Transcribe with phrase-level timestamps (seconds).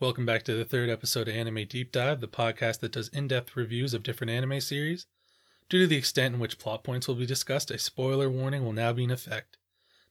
[0.00, 3.28] Welcome back to the third episode of Anime Deep Dive, the podcast that does in
[3.28, 5.04] depth reviews of different anime series.
[5.68, 8.72] Due to the extent in which plot points will be discussed, a spoiler warning will
[8.72, 9.58] now be in effect.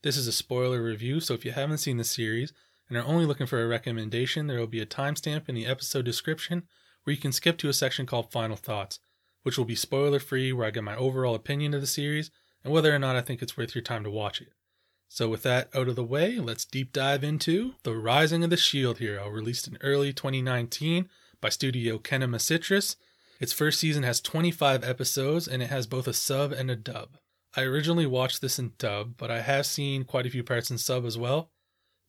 [0.04, 2.54] This is a spoiler review, so if you haven't seen the series
[2.88, 6.06] and are only looking for a recommendation, there will be a timestamp in the episode
[6.06, 6.68] description
[7.04, 9.00] where you can skip to a section called Final Thoughts,
[9.42, 12.30] which will be spoiler free, where I give my overall opinion of the series
[12.64, 14.50] and whether or not I think it's worth your time to watch it.
[15.12, 18.58] So, with that out of the way, let's deep dive into The Rising of the
[18.58, 21.10] Shield Hero, released in early 2019
[21.42, 22.96] by studio Kinema Citrus.
[23.40, 27.18] Its first season has 25 episodes and it has both a sub and a dub.
[27.56, 30.78] I originally watched this in dub, but I have seen quite a few parts in
[30.78, 31.50] sub as well.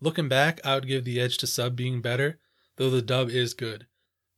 [0.02, 2.38] Looking back, I would give the edge to sub being better,
[2.76, 3.86] though the dub is good.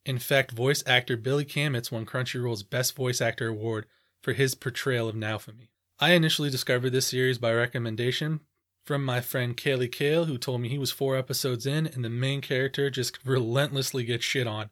[0.06, 3.86] In fact, voice actor Billy Kametz won Crunchyroll's Best Voice Actor Award
[4.20, 5.68] for his portrayal of Naofumi.
[5.98, 8.40] I initially discovered this series by recommendation,
[8.84, 12.10] from my friend Kaylee Kale, who told me he was four episodes in and the
[12.10, 14.70] main character just relentlessly gets shit on.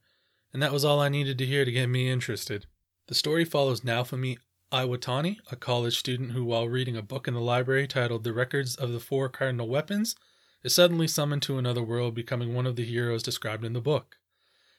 [0.52, 2.66] And that was all I needed to hear to get me interested.
[3.07, 4.38] The story follows Naofumi
[4.73, 8.76] Iwatani, a college student who, while reading a book in the library titled The Records
[8.76, 10.16] of the Four Cardinal Weapons,
[10.63, 14.16] is suddenly summoned to another world, becoming one of the heroes described in the book.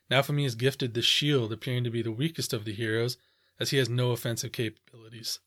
[0.10, 3.18] Naofumi is gifted the shield, appearing to be the weakest of the heroes,
[3.60, 5.40] as he has no offensive capabilities.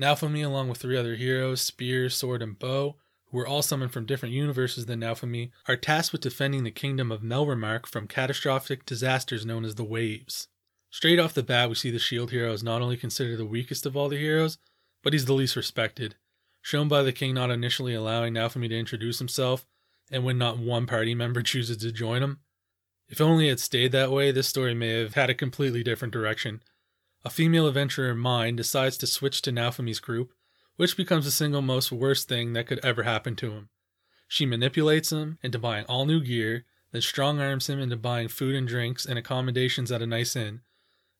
[0.00, 4.06] Naofumi, along with three other heroes, Spear, Sword, and Bow, who were all summoned from
[4.06, 9.44] different universes than Naofumi, are tasked with defending the kingdom of Melromarc from catastrophic disasters
[9.44, 10.48] known as the Waves.
[10.90, 13.86] Straight off the bat, we see the shield hero is not only considered the weakest
[13.86, 14.58] of all the heroes,
[15.02, 16.16] but he's the least respected,
[16.62, 19.66] shown by the king not initially allowing Naofumi to introduce himself,
[20.10, 22.40] and when not one party member chooses to join him.
[23.08, 26.62] If only it stayed that way, this story may have had a completely different direction,
[27.24, 30.32] a female adventurer, Mine, decides to switch to Naofumi's group,
[30.76, 33.68] which becomes the single most worst thing that could ever happen to him.
[34.26, 38.54] She manipulates him into buying all new gear, then strong arms him into buying food
[38.54, 40.60] and drinks and accommodations at a nice inn.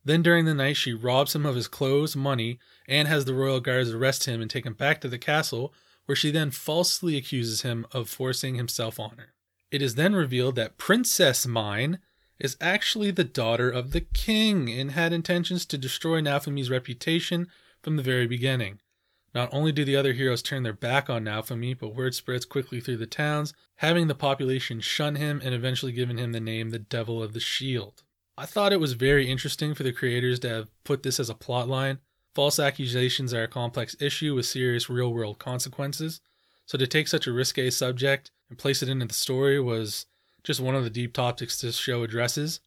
[0.05, 3.61] Then during the night, she robs him of his clothes, money, and has the royal
[3.61, 5.75] guards arrest him and take him back to the castle,
[6.07, 9.35] where she then falsely accuses him of forcing himself on her.
[9.71, 11.99] It is then revealed that Princess Mine
[12.41, 17.47] is actually the daughter of the king and had intentions to destroy Naofumi's reputation
[17.83, 18.81] from the very beginning.
[19.35, 22.81] Not only do the other heroes turn their back on Naofumi, but word spreads quickly
[22.81, 26.79] through the towns, having the population shun him and eventually giving him the name the
[26.79, 28.03] Devil of the Shield.
[28.37, 31.35] I thought it was very interesting for the creators to have put this as a
[31.35, 31.99] plotline.
[32.35, 36.21] False accusations are a complex issue with serious real world consequences,
[36.67, 40.07] so to take such a risque subject and place it into the story was
[40.43, 42.61] just one of the deep topics this show addresses.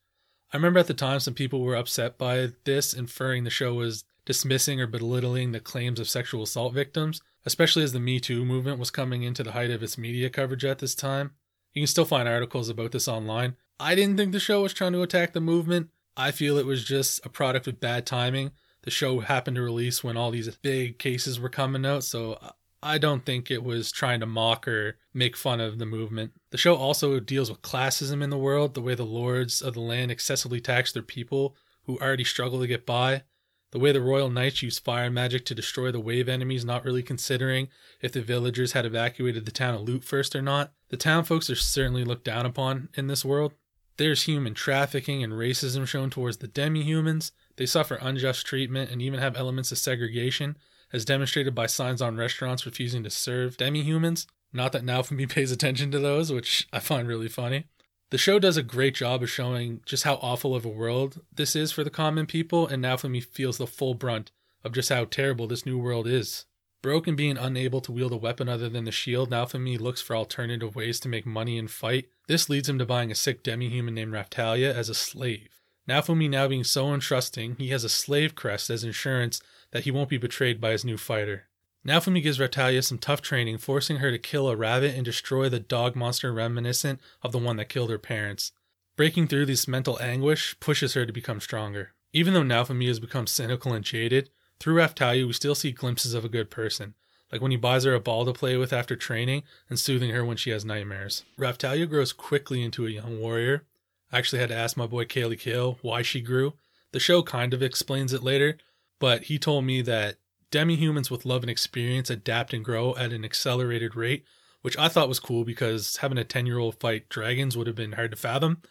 [0.52, 4.04] I remember at the time some people were upset by this, inferring the show was
[4.26, 8.80] dismissing or belittling the claims of sexual assault victims, especially as the Me Too movement
[8.80, 11.32] was coming into the height of its media coverage at this time.
[11.74, 13.56] You can still find articles about this online.
[13.80, 15.90] I didn't think the show was trying to attack the movement.
[16.16, 18.52] I feel it was just a product of bad timing.
[18.84, 22.38] The show happened to release when all these big cases were coming out, so
[22.84, 26.34] I don't think it was trying to mock or make fun of the movement.
[26.52, 29.80] The show also deals with classism in the world, the way the lords of the
[29.80, 31.56] land excessively tax their people
[31.86, 33.24] who already struggle to get by,
[33.72, 37.02] the way the royal knights use fire magic to destroy the wave enemies, not really
[37.02, 37.70] considering
[38.02, 40.74] if the villagers had evacuated the town of Lute first or not.
[40.90, 43.54] The town folks are certainly looked down upon in this world.
[43.98, 47.32] There's human trafficking and racism shown towards the demi humans.
[47.56, 50.56] They suffer unjust treatment and even have elements of segregation
[50.94, 54.28] as demonstrated by signs on restaurants refusing to serve demi humans.
[54.54, 57.66] Not that Naofumi pays attention to those, which I find really funny.
[58.12, 61.56] The show does a great job of showing just how awful of a world this
[61.56, 64.32] is for the common people, and Naofumi feels the full brunt
[64.64, 66.46] of just how terrible this new world is.
[66.84, 70.76] Broke being unable to wield a weapon other than the shield, Naofumi looks for alternative
[70.76, 72.10] ways to make money and fight.
[72.28, 75.62] This leads him to buying a sick demi-human named Raphtalia as a slave.
[75.90, 79.42] Naofumi now being so untrusting, he has a slave crest as insurance
[79.74, 81.48] that he won't be betrayed by his new fighter.
[81.86, 85.60] Naofumi gives Raphtalia some tough training, forcing her to kill a rabbit and destroy the
[85.60, 88.54] dog monster reminiscent of the one that killed her parents.
[88.96, 91.92] Breaking through this mental anguish pushes her to become stronger.
[92.14, 96.24] Even though Naofumi has become cynical and jaded, through Raphtalia we still see glimpses of
[96.24, 96.94] a good person,
[97.32, 100.24] like when he buys her a ball to play with after training and soothing her
[100.24, 101.26] when she has nightmares.
[101.38, 103.64] Raphtalia grows quickly into a young warrior.
[104.12, 106.54] I actually had to ask my boy Kaylee Kale why she grew.
[106.92, 108.60] The show kind of explains it later,
[109.00, 110.18] but he told me that
[110.52, 114.24] demi-humans with love and experience adapt and grow at an accelerated rate,
[114.62, 118.12] which I thought was cool because having a 10-year-old fight dragons would have been hard
[118.12, 118.62] to fathom.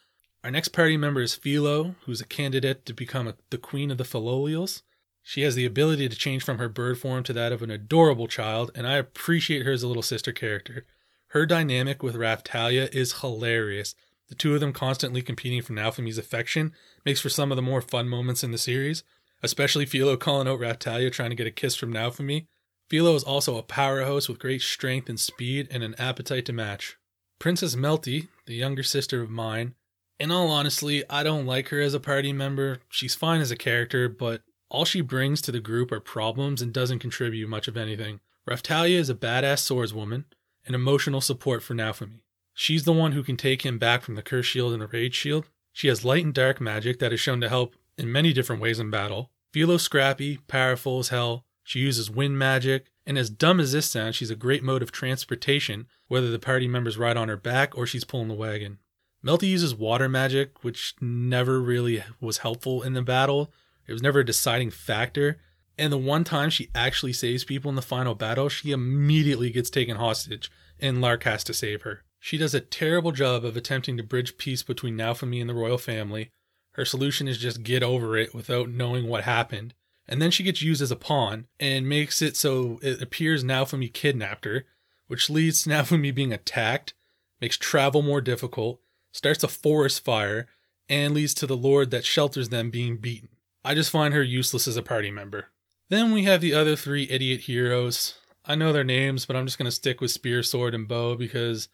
[0.45, 3.99] Our next party member is Filo, who's a candidate to become a, the queen of
[3.99, 4.83] the Filolials.
[5.23, 8.27] She has the ability to change from her bird form to that of an adorable
[8.27, 10.85] child, and I appreciate her as a little sister character.
[11.29, 13.95] Her dynamic with Raphtalia is hilarious,
[14.33, 16.73] The two of them constantly competing for Naofumi's affection
[17.05, 19.05] makes for some of the more fun moments in the series,
[19.43, 22.47] especially Filo calling out Raphtalia trying to get a kiss from Naofumi.
[22.89, 26.97] Filo is also a powerhouse with great strength and speed and an appetite to match.
[27.39, 29.75] Princess Melty, the younger sister of Mine,
[30.21, 32.79] in all honesty, I don't like her as a party member.
[32.89, 36.73] She's fine as a character, but all she brings to the group are problems and
[36.73, 38.21] doesn't contribute much of anything.
[38.49, 40.25] Raphtalia is a badass swordswoman,
[40.67, 42.21] and emotional support for Naofumi.
[42.55, 45.15] She's the one who can take him back from the curse shield and the rage
[45.15, 45.49] shield.
[45.73, 48.79] She has light and dark magic that is shown to help in many different ways
[48.79, 49.31] in battle.
[49.53, 51.45] Filo's scrappy, powerful as hell.
[51.63, 54.93] She uses wind magic, and as dumb as this sounds, she's a great mode of
[54.93, 58.79] transportation, whether the party members ride on her back or she's pulling the wagon.
[59.25, 63.53] Melty uses water magic, which never really was helpful in the battle.
[63.87, 65.39] It was never a deciding factor.
[65.79, 69.71] And the one time she actually saves people in the final battle, she immediately gets
[69.71, 70.51] taken hostage,
[70.81, 72.03] and L'Arc has to save her.
[72.19, 75.79] She does a terrible job of attempting to bridge peace between Naofumi and the royal
[75.79, 76.31] family.
[76.73, 79.75] Her solution is just get over it without knowing what happened.
[80.09, 83.93] And then she gets used as a pawn and makes it so it appears Naofumi
[83.93, 84.65] kidnapped her,
[85.07, 86.95] which leads to Naofumi being attacked,
[87.41, 88.81] makes travel more difficult,
[89.13, 90.49] starts a forest fire,
[90.89, 93.29] and leads to the lord that shelters them being beaten.
[93.65, 95.47] I just find her useless as a party member.
[95.89, 98.15] Then we have the other three idiot heroes.
[98.45, 101.15] I know their names, but I'm just going to stick with Spear, Sword, and Bow
[101.15, 101.69] because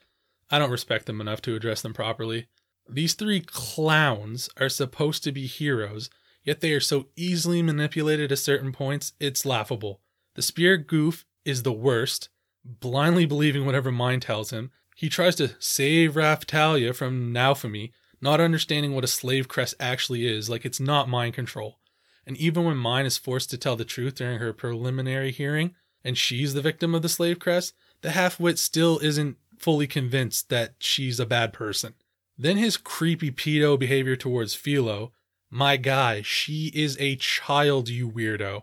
[0.51, 2.49] I don't respect them enough to address them properly.
[2.89, 6.09] These three clowns are supposed to be heroes,
[6.43, 10.01] yet they are so easily manipulated at certain points, it's laughable.
[10.35, 12.31] The spear goof is the worst,
[12.65, 14.71] blindly believing whatever Mine tells him.
[14.97, 17.93] He tries to save Raphtalia from Naofumi,
[18.23, 21.79] not understanding what a slave crest actually is, like it's not mind control.
[22.27, 26.17] And even when Mine is forced to tell the truth during her preliminary hearing, and
[26.17, 30.75] she's the victim of the slave crest, the half wit still isn't fully convinced that
[30.79, 31.95] she's a bad person.
[32.39, 35.13] Then his creepy pedo behavior towards Filo.
[35.51, 38.63] My guy, she is a child, you weirdo.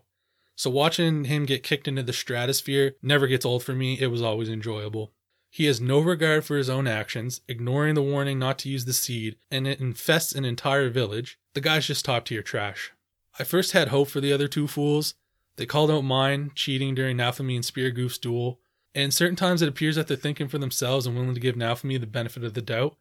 [0.55, 3.99] So watching him get kicked into the stratosphere never gets old for me.
[3.99, 5.11] It was always enjoyable.
[5.49, 8.93] He has no regard for his own actions, ignoring the warning not to use the
[8.93, 11.39] seed, and it infests an entire village.
[11.53, 12.91] The guy's just top tier trash.
[13.37, 15.15] I first had hope for the other two fools.
[15.57, 18.59] They called out Mine, cheating during Naofumi and Spear Goof's duel,
[18.93, 21.99] and certain times it appears that they're thinking for themselves and willing to give Naofumi
[21.99, 22.97] the benefit of the doubt,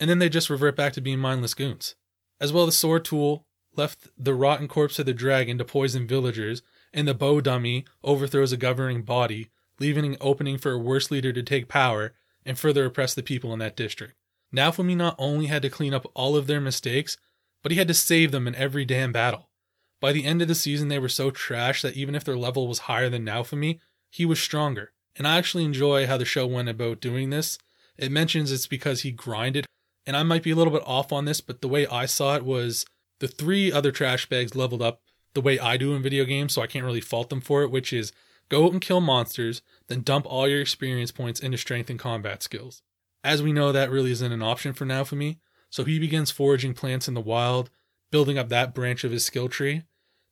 [0.00, 1.94] and then they just revert back to being mindless goons.
[2.40, 3.46] As well, the sword tool
[3.76, 6.62] left the rotten corpse of the dragon to poison villagers,
[6.92, 9.48] and the bow dummy overthrows a governing body,
[9.78, 12.12] leaving an opening for a worse leader to take power
[12.44, 14.14] and further oppress the people in that district.
[14.54, 17.16] Naofumi not only had to clean up all of their mistakes,
[17.62, 19.48] but he had to save them in every damn battle.
[20.00, 22.66] By the end of the season, they were so trash that even if their level
[22.66, 23.78] was higher than Naofumi,
[24.10, 24.92] he was stronger.
[25.16, 27.56] And I actually enjoy how the show went about doing this.
[27.96, 29.66] It mentions it's because he grinded,
[30.06, 32.36] and I might be a little bit off on this, but the way I saw
[32.36, 32.84] it was
[33.20, 35.00] the three other trash bags leveled up
[35.34, 37.70] the way I do in video games, so I can't really fault them for it,
[37.70, 38.12] which is
[38.48, 42.42] go out and kill monsters, then dump all your experience points into strength and combat
[42.42, 42.82] skills.
[43.24, 45.38] As we know, that really isn't an option for Naofumi,
[45.70, 47.70] so he begins foraging plants in the wild,
[48.10, 49.84] building up that branch of his skill tree.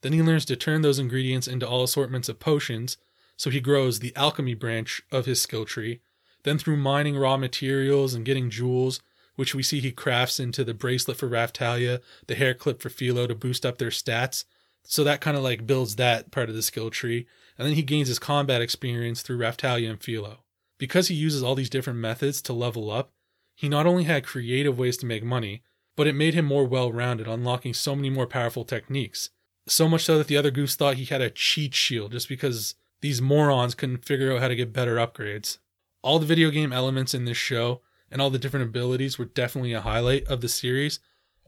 [0.03, 2.97] Then he learns to turn those ingredients into all assortments of potions,
[3.37, 6.01] so he grows the alchemy branch of his skill tree.
[6.43, 9.01] Then through mining raw materials and getting jewels,
[9.41, 13.27] which we see he crafts into the bracelet for Raphtalia, the hair clip for Filo
[13.27, 14.45] to boost up their stats.
[14.83, 17.27] So that kind of like builds that part of the skill tree.
[17.57, 20.41] And then he gains his combat experience through Raphtalia and Filo.
[20.77, 23.13] Because he uses all these different methods to level up,
[23.55, 25.63] he not only had creative ways to make money,
[25.97, 29.31] but it made him more well rounded, unlocking so many more powerful techniques.
[29.67, 32.75] So much so that the other goose thought he had a cheat shield just because
[33.01, 35.57] these morons couldn't figure out how to get better upgrades.
[36.03, 37.81] All the video game elements in this show
[38.11, 41.01] and all the different abilities were definitely a highlight of the series.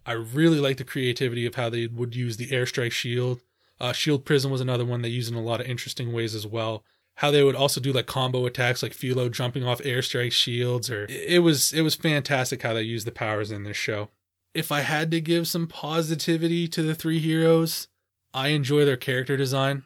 [0.04, 3.40] I really like the creativity of how they would use the airstrike shield.
[3.80, 6.46] Uh, shield prism was another one they used in a lot of interesting ways as
[6.46, 6.84] well.
[7.16, 11.06] How they would also do like combo attacks, like Filo jumping off airstrike shields, or
[11.08, 14.08] it was it was fantastic how they used the powers in this show.
[14.54, 17.88] If I had to give some positivity to the three heroes,
[18.32, 19.84] I enjoy their character design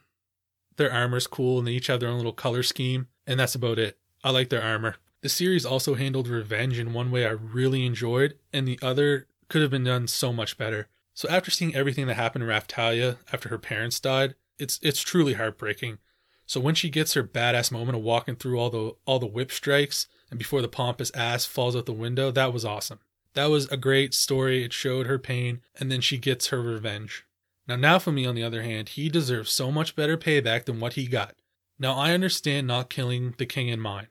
[0.77, 3.79] their armor's cool and they each have their own little color scheme, and that's about
[3.79, 3.99] it.
[4.23, 4.97] I like their armor.
[5.23, 9.63] The series also handled revenge in one way I really enjoyed, and the other could
[9.63, 10.89] have been done so much better.
[11.15, 15.35] So after seeing everything that happened to Raphtalia after her parents died, it's it's truly
[15.35, 15.99] heartbreaking.
[16.45, 19.51] So when she gets her badass moment of walking through all the all the whip
[19.51, 23.01] strikes and before the pompous ass falls out the window, that was awesome.
[23.35, 24.65] That was a great story.
[24.65, 27.27] It showed her pain, and then she gets her revenge.
[27.69, 31.07] Now, Naofumi, on the other hand, he deserves so much better payback than what he
[31.07, 31.35] got.
[31.79, 34.07] Now, I understand not killing the king in Mine,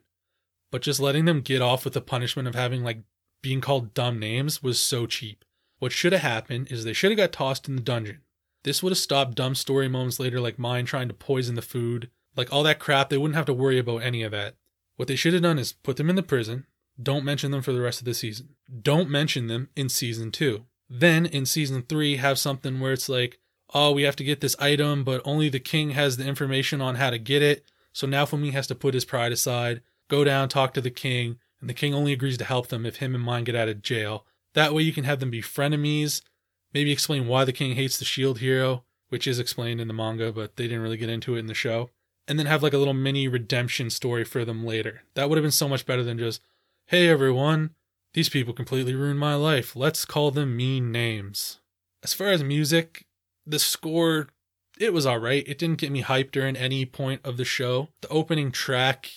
[0.70, 2.98] but just letting them get off with the punishment of having, like,
[3.42, 5.44] being called dumb names was so cheap.
[5.78, 8.20] What should have happened is they should have got tossed in the dungeon.
[8.64, 12.10] This would have stopped dumb story moments later, like Mine trying to poison the food,
[12.34, 13.10] like all that crap.
[13.10, 14.56] They wouldn't have to worry about any of that.
[14.96, 16.66] What they should have done is put them in the prison.
[17.00, 18.56] Don't mention them for the rest of the season.
[18.82, 20.64] Don't mention them in season two.
[20.88, 23.38] Then in season three, have something where it's like,
[23.74, 26.94] oh, we have to get this item, but only the king has the information on
[26.94, 27.64] how to get it.
[27.92, 31.68] So Naofumi has to put his pride aside, go down, talk to the king, and
[31.68, 34.26] the king only agrees to help them if him and Mine get out of jail.
[34.54, 36.22] That way you can have them be frenemies,
[36.72, 40.32] maybe explain why the king hates the shield hero, which is explained in the manga,
[40.32, 41.90] but they didn't really get into it in the show.
[42.28, 45.02] And then have like a little mini redemption story for them later.
[45.14, 46.42] That would have been so much better than just,
[46.86, 47.70] hey everyone,
[48.14, 49.76] these people completely ruined my life.
[49.76, 51.60] Let's call them mean names.
[52.02, 53.06] As far as music,
[53.46, 54.28] the score,
[54.78, 55.46] it was alright.
[55.46, 57.88] It didn't get me hyped during any point of the show.
[58.00, 59.10] The opening track,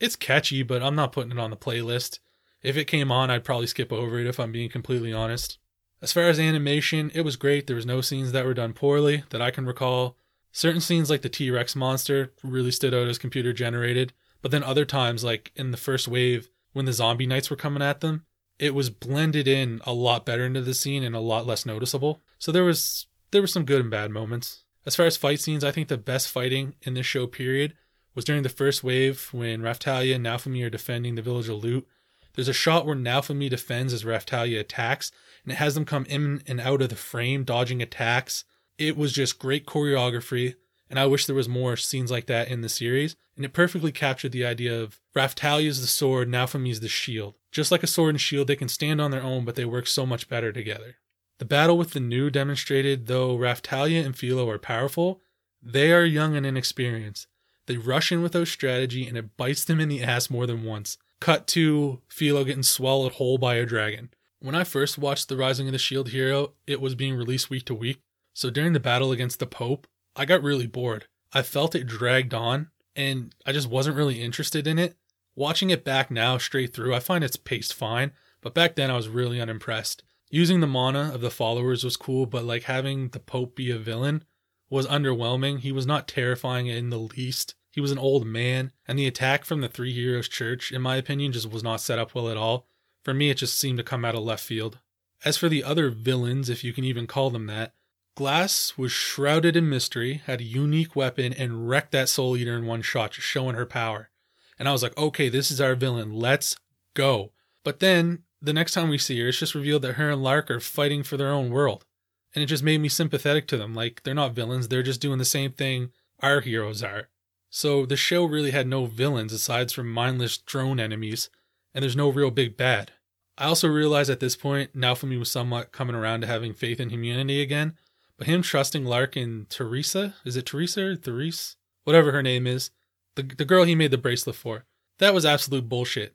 [0.00, 2.18] it's catchy, but I'm not putting it on the playlist.
[2.62, 5.58] If it came on, I'd probably skip over it if I'm being completely honest.
[6.02, 7.66] As far as animation, it was great.
[7.66, 10.16] There was no scenes that were done poorly that I can recall.
[10.50, 14.84] Certain scenes like the T-Rex monster really stood out as computer generated, but then other
[14.84, 18.24] times like in the first wave when the zombie knights were coming at them,
[18.58, 22.22] it was blended in a lot better into the scene and a lot less noticeable.
[22.38, 24.64] So there was there were some good and bad moments.
[24.86, 27.74] As far as fight scenes, I think the best fighting in this show period
[28.14, 31.86] was during the first wave when Raphtalia and Naofumi are defending the village of Lute.
[32.34, 35.10] There's a shot where Naofumi defends as Raphtalia attacks,
[35.44, 38.44] and it has them come in and out of the frame, dodging attacks.
[38.78, 40.54] It was just great choreography,
[40.88, 43.16] and I wish there was more scenes like that in the series.
[43.36, 47.36] And it perfectly captured the idea of Raphtalia's the sword, Naofumi's the shield.
[47.50, 49.86] Just like a sword and shield, they can stand on their own, but they work
[49.86, 50.96] so much better together.
[51.38, 55.22] The battle with the new demonstrated though Raphtalia and Filo are powerful,
[55.62, 57.28] they are young and inexperienced.
[57.66, 60.64] They rush in with without strategy and it bites them in the ass more than
[60.64, 60.98] once.
[61.20, 64.10] Cut to Filo getting swallowed whole by a dragon.
[64.40, 67.66] When I first watched The Rising of the Shield Hero, it was being released week
[67.66, 68.00] to week.
[68.32, 69.86] So during the battle against the Pope,
[70.16, 71.06] I got really bored.
[71.32, 74.96] I felt it dragged on and I just wasn't really interested in it.
[75.34, 78.96] Watching it back now straight through, I find it's paced fine, but back then I
[78.96, 83.20] was really unimpressed using the mana of the followers was cool, but like having the
[83.20, 84.24] Pope be a villain
[84.70, 85.58] was underwhelming.
[85.58, 87.54] He was not terrifying in the least.
[87.70, 90.96] He was an old man, and the attack from the Three Heroes Church, in my
[90.96, 92.66] opinion, just was not set up well at all.
[93.04, 94.78] For me, it just seemed to come out of left field.
[95.24, 97.74] As for the other villains, if you can even call them that,
[98.16, 102.66] Glass was shrouded in mystery, had a unique weapon, and wrecked that Soul Eater in
[102.66, 104.10] one shot, just showing her power.
[104.58, 106.12] And I was like, okay, this is our villain.
[106.12, 106.56] Let's
[106.94, 107.32] go.
[107.64, 110.50] But then the next time we see her, it's just revealed that her and L'Arc
[110.50, 111.86] are fighting for their own world.
[112.34, 113.74] And it just made me sympathetic to them.
[113.74, 117.08] Like, they're not villains, they're just doing the same thing our heroes are.
[117.48, 121.30] So the show really had no villains aside from mindless drone enemies,
[121.74, 122.92] and there's no real big bad.
[123.36, 126.90] I also realized at this point, Naofumi was somewhat coming around to having faith in
[126.90, 127.74] humanity again,
[128.16, 131.56] but him trusting L'Arc and Teresa, is it Teresa or Therese?
[131.84, 132.70] Whatever her name is,
[133.16, 134.66] the, the girl he made the bracelet for,
[134.98, 136.14] that was absolute bullshit.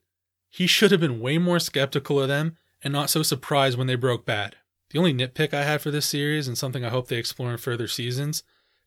[0.49, 3.95] He should have been way more skeptical of them and not so surprised when they
[3.95, 4.55] broke bad.
[4.89, 7.57] The only nitpick I had for this series, and something I hope they explore in
[7.57, 8.43] further seasons,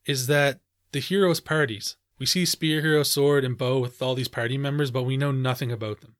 [0.07, 0.61] is that
[0.93, 1.97] the heroes' parties.
[2.19, 5.33] We see Spear Hero, Sword, and Bow with all these party members, but we know
[5.33, 6.17] nothing about them.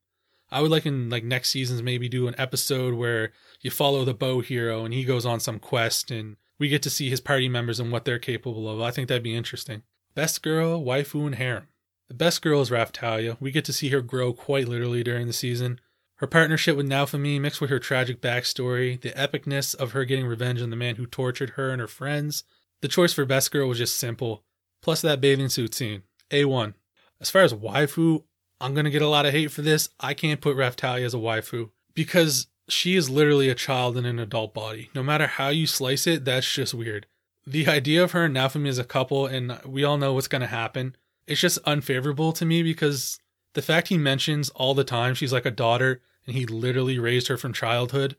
[0.51, 3.31] I would like in like next seasons maybe do an episode where
[3.61, 6.89] you follow the bow hero and he goes on some quest and we get to
[6.89, 8.81] see his party members and what they're capable of.
[8.81, 9.83] I think that'd be interesting.
[10.15, 11.67] Best girl, waifu, and harem.
[12.07, 13.37] The best girl is Raphtalia.
[13.39, 15.79] We get to see her grow quite literally during the season.
[16.19, 20.61] Her partnership with Naofumi, mixed with her tragic backstory, the epicness of her getting revenge
[20.61, 22.43] on the man who tortured her and her friends.
[22.81, 24.43] The choice for best girl was just simple.
[24.81, 26.03] Plus that bathing suit scene.
[26.31, 26.73] A1.
[27.21, 28.23] As far as waifu,
[28.61, 29.89] I'm gonna get a lot of hate for this.
[29.99, 34.19] I can't put Raphtalia as a waifu because she is literally a child in an
[34.19, 34.89] adult body.
[34.93, 37.07] No matter how you slice it, that's just weird.
[37.47, 40.47] The idea of her and Naofumi as a couple, and we all know what's gonna
[40.47, 40.95] happen
[41.29, 43.19] it's just unfavorable to me because
[43.53, 47.27] the fact he mentions all the time she's like a daughter and he literally raised
[47.27, 48.15] her from childhood.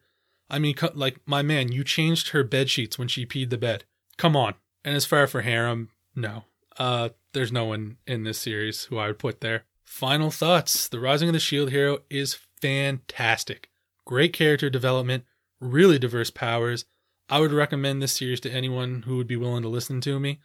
[0.51, 3.85] I mean, like, my man, you changed her bed sheets when she peed the bed.
[4.17, 4.55] Come on.
[4.85, 6.43] And as far for harem, no.
[6.77, 9.63] Uh, there's no one in this series who I would put there.
[9.85, 13.71] Final thoughts The Rising of the Shield Hero is fantastic.
[14.05, 15.23] Great character development,
[15.61, 16.87] really diverse powers.
[17.29, 20.41] I would recommend this series to anyone who would be willing to listen to me.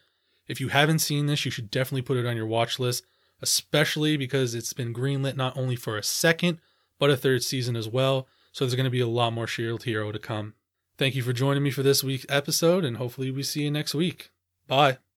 [0.48, 3.04] If you haven't seen this, you should definitely put it on your watch list,
[3.42, 6.60] especially because it's been greenlit not only for a second,
[7.00, 8.28] but a third season as well.
[8.52, 10.54] So there's going to be a lot more Shield Hero to come.
[10.98, 13.94] Thank you for joining me for this week's episode, and hopefully we see you next
[13.94, 14.32] week.
[14.68, 15.00] Bye.